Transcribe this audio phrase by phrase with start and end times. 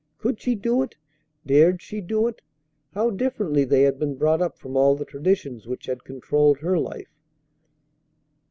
[0.17, 0.95] Could she do it?
[1.45, 2.41] Dared she do it?
[2.95, 6.79] How differently they had been brought up from all the traditions which had controlled her
[6.79, 7.13] life!